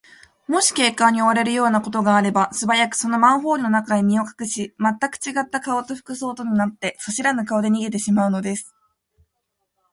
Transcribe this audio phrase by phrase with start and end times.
[0.47, 8.73] もし警官に追われるようなことがあれば、すばやく、そのマンホールの中へ身をかくし、まったくちがった顔と服装とになって、そしらぬ顔で逃げてしまうのです。